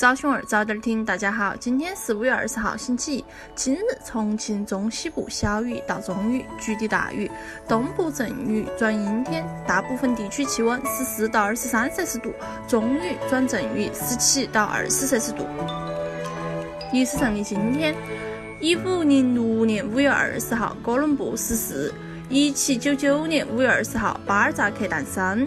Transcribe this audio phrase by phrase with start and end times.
[0.00, 3.24] 早熊儿早点听，大家好，今天是五月二十号，星期一。
[3.54, 7.30] 今日重庆中西部小雨到中雨，局地大雨，
[7.68, 12.32] 东部阵雨转阴天，大部分地区气温十四到二十三摄氏度，
[12.66, 15.44] 中雨转阵雨十七到二十摄氏度。
[16.94, 17.94] 历史上的今天，
[18.58, 21.92] 一五零六年五月二十号，哥伦布逝世；
[22.30, 25.46] 一七九九年五月二十号，巴尔扎克诞生。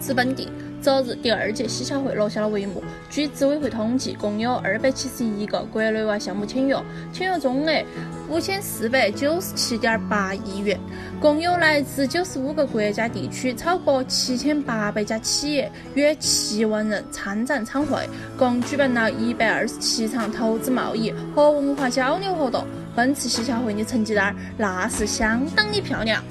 [0.00, 0.50] 资本地。
[0.84, 2.84] 昨日，第二届西洽会落下了帷幕。
[3.08, 6.76] 据执委会统计，共有二百七十一个国内外项目签约，
[7.10, 7.84] 签约总额
[8.28, 10.78] 五千四百九十七点八亿元。
[11.18, 18.06] 共有来自九十五个国家地区超过七千八百家企业，约七万人参展参会，
[18.36, 22.62] 共举办了一百二十七场投资贸易和文化交流活动。
[22.94, 26.22] 本次西洽会的成绩单那是相当的漂亮。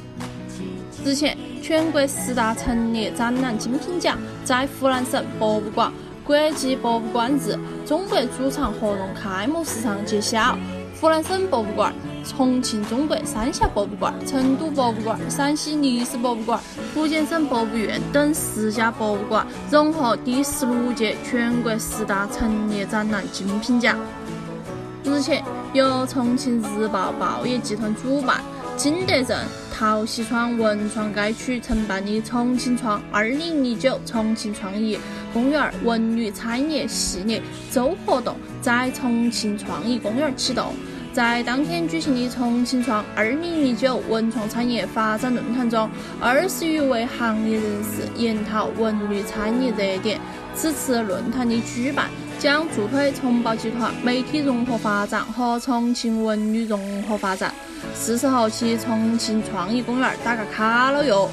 [1.03, 5.91] 日前，全国十大陈列展览精品奖在湖南省博物馆
[6.23, 10.57] 国际博物馆日中国主场活动开幕式上揭晓。
[11.01, 11.93] 湖南省博物馆、
[12.25, 16.57] 重庆中国三峡博物馆、成都博物馆、陕西历史博物馆、
[16.93, 23.97] 福建省博物院等十家博物馆荣获第十六届全国十大陈列展览精品奖。
[25.03, 28.39] 日前，由重庆日报报业集团主办。
[28.75, 29.37] 金德镇
[29.73, 34.99] 陶溪川文创街区承办的“重庆创二零一九重庆创意
[35.33, 40.75] 公园文旅产业系列周活动”在重庆创意公园启动。
[41.11, 45.89] 在当天举行的“重庆创二零一九文创产业发展论坛”中，
[46.21, 50.21] 二十余位行业人士研讨文旅产业热点。
[50.55, 52.07] 此次论坛的举办
[52.37, 57.51] 将助推重宝集团媒体融合发展和重庆文旅融合发展。
[57.95, 61.29] 是时候去重庆创意公园打个卡了哟！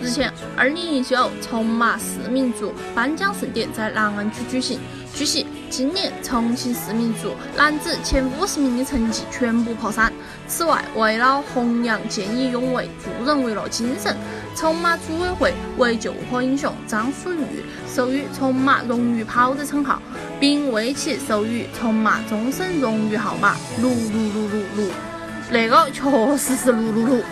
[0.00, 4.78] 日前，二零一九重马市民族颁奖盛典在南岸区举行。
[5.12, 10.12] 据悉，今年重庆市民族男子前五十名的成绩全部破三。
[10.46, 14.16] 此外，为了弘扬见义勇为、助人为乐精神，
[14.54, 20.00] 重马组委会为救火英雄张淑玉授予重马荣誉跑者称号，
[20.38, 25.07] 并为其授予重马终身荣誉号码六六六六六。
[25.50, 26.02] 那个确
[26.36, 27.22] 实是噜噜噜。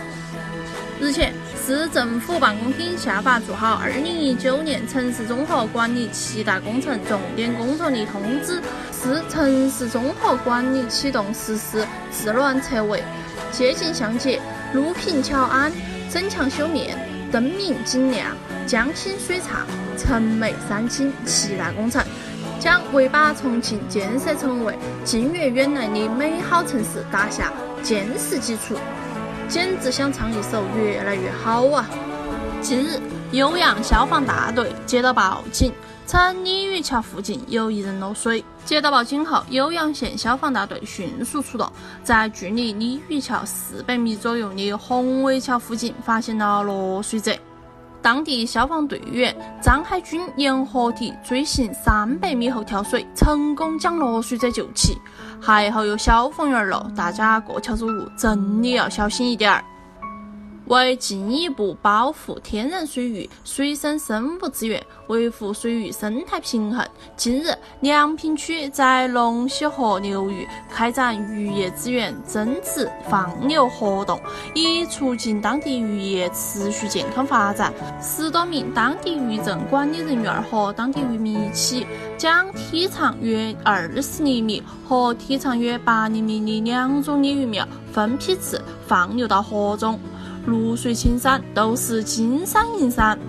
[0.99, 1.31] 日前，
[1.63, 8.59] 市政府办公厅下发做好二零一九年城市综合管理七大工程重点工作的通知，
[8.91, 13.03] 市城市综合管理启动实施治乱拆违、
[13.51, 14.41] 街景相接、
[14.73, 15.71] 路平桥安、
[16.09, 16.97] 整墙修面、
[17.31, 18.35] 灯明景亮、
[18.65, 22.03] 江清水畅、城美山清七大工程，
[22.59, 27.53] 将为把重庆建设成为近越远来的美好城市打下。
[27.87, 28.75] 坚实基础，
[29.47, 31.85] 简直想唱一首越来越好啊！
[32.61, 32.99] 近日，
[33.31, 35.71] 酉阳消防大队接到报警，
[36.05, 38.43] 称鲤鱼桥附近有一人落水。
[38.65, 41.71] 接到报警后，酉阳县消防大队迅速出动，
[42.03, 47.33] 在距离鲤鱼桥四百米左右的宏伟桥附近发现了落水者。
[48.01, 54.97] 当地消防队员张海军沿河堤追行三百米后跳水，成功将落水者救起。
[55.41, 59.63] 还好有消防员了，大家过桥走路真的要小心一点儿。
[60.67, 66.85] 为进一步保护天然水域、水生生物资源，维护水域生态平衡，
[67.15, 74.19] 近日，梁平区在龙溪河流域开展渔业资源增值放流活动，
[74.53, 77.73] 以促进当地渔业持续健康发展。
[78.01, 89.97] 十多名当地渔政管理人员和当地渔民一起，将体长约二十厘米和体长约八厘米的两种鲤鱼苗分批次放流到河中。
[90.47, 93.19] 绿水青山都是金山银山。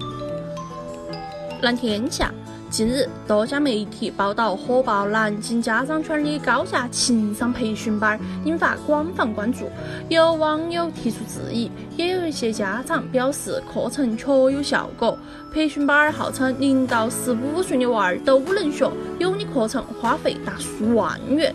[1.61, 2.33] 蓝天下，
[2.71, 9.69] 近日多家媒体报道火爆南京家长圈的高价情商培训班，引发广泛关注。
[10.09, 15.19] 有网友提出质疑，也有一些家长表示课程确有效果。
[15.53, 18.89] 培训班号称零到十五岁的娃儿都能学，
[19.19, 21.53] 有的课程花费达数万元，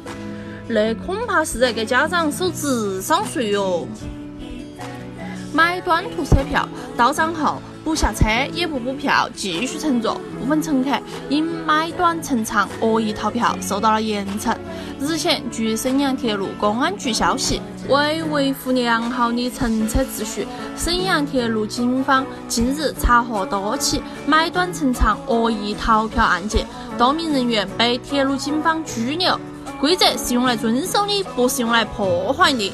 [0.67, 3.87] 那恐怕是在给家长收智商税哟。
[5.53, 6.67] 买短途车票
[6.97, 10.19] 到站后不下车也不补票，继续乘坐。
[10.39, 10.89] 部分乘客
[11.29, 14.55] 因买短乘长恶意逃票，受到了严惩。
[14.99, 26.65] 日前，据沈阳铁路公安局消息，为维护良好的乘车秩序，沈阳铁路警方近日查获多起买短乘长恶意逃票案件，
[26.97, 29.39] 多名人员被铁路警方拘留。
[29.79, 32.73] 规则是用来遵守的，不是用来破坏的。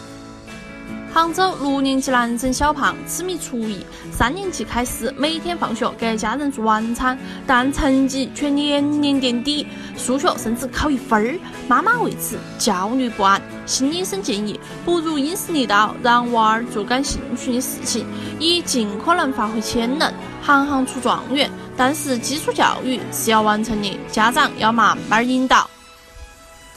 [1.11, 7.17] 杭州六年级男生小胖痴迷厨艺，三年级开始每天放学给家人做晚餐，
[7.47, 9.65] 但成绩却年年垫底，
[9.97, 11.39] 数学甚至考一分儿。
[11.67, 18.05] 妈妈为此焦虑不安，心理医生建议，不如因势利导，让娃儿做感兴趣的事情，
[18.39, 20.13] 以尽可能发挥潜能，
[20.43, 21.49] 行行出状元。
[21.75, 25.68] 但是基础教育是要完成的，家长要慢慢引导。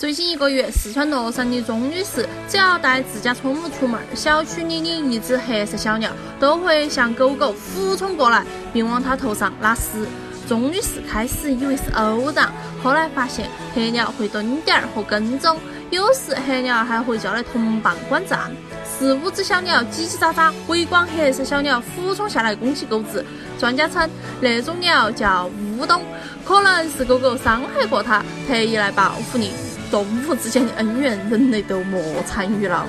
[0.03, 6.11] 最近一个月，四川乐山的钟女士只要带自家宠物出门，小区里的一只黑色小鸟
[6.41, 10.05] 都会向狗狗俯冲过来，并往它头上拉屎。
[10.49, 12.51] 钟女士开始以为是偶然，
[12.83, 15.57] 后来发现黑鸟会蹲点儿和跟踪，
[15.91, 18.51] 有时黑鸟还会叫来同伴观战。
[18.85, 23.25] 四五只小鸟叽叽喳喳围观黑色小鸟俯冲下来攻击狗子。
[23.57, 24.11] 专家称，
[24.41, 25.49] 那种鸟叫
[25.79, 26.03] 乌冬，
[26.45, 29.53] 可能是狗狗伤害过它，特意来报复你。
[29.93, 32.87] 动物之间的恩怨，人类都莫参与了。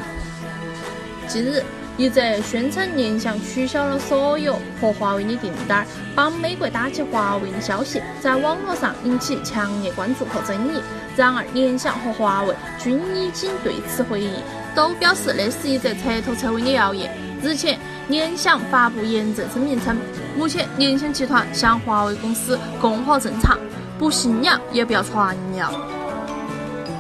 [1.28, 1.62] 近日，
[1.98, 5.86] 一则宣称联想取消了所有和华为的订单，
[6.16, 10.80] 帮美国打击华为的消息，在网络上引起强烈关注和争议。
[11.18, 14.34] 然而，联想和华为均已经对此回应，
[14.74, 17.14] 都表示那是一则彻头彻尾的谣言。
[17.42, 17.78] 日前，
[18.08, 19.98] 联想发布严正声明称，
[20.38, 23.60] 目前联想集团向华为公司供货正常，
[24.00, 25.70] 不信谣也不要传谣。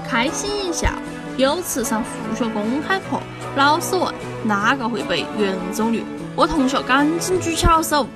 [0.08, 0.90] 开心一笑。
[1.36, 3.20] 有次上数学公开课，
[3.56, 4.14] 老师问
[4.44, 6.04] 哪个会背圆周率，
[6.36, 8.08] 我同学赶紧举起了手。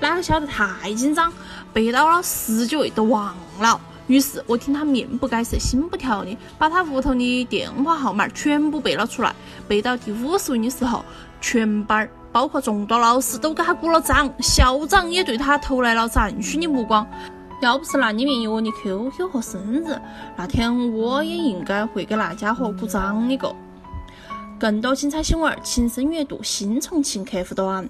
[0.00, 1.32] 哪个晓得太紧张，
[1.72, 3.80] 背到了十几位都忘了。
[4.08, 9.34] 于是我听他面不改色心不跳的，把他屋头的电话号码全部背了出来。
[9.66, 11.02] 背到第五十位的时候，
[11.40, 17.06] 全班包括众多老师都给他鼓了掌，校长也对他投来了赞许的目光。
[17.62, 19.96] 要不是那里面有我的 QQ 和生日，
[20.36, 23.54] 那天我也应该会给那家伙鼓掌一个。
[24.58, 27.88] 更多精彩新闻，请深阅读新重庆客户端。